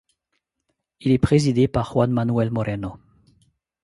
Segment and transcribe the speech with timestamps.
[1.01, 2.97] Il est présidé par Juan Manuel Moreno.